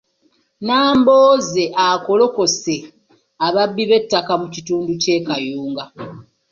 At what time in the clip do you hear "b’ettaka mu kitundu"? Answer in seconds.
3.89-4.91